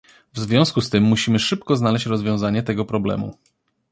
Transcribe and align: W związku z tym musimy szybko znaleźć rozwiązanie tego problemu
W 0.33 0.39
związku 0.39 0.81
z 0.81 0.89
tym 0.89 1.03
musimy 1.03 1.39
szybko 1.39 1.75
znaleźć 1.75 2.05
rozwiązanie 2.05 2.63
tego 2.63 2.85
problemu 2.85 3.37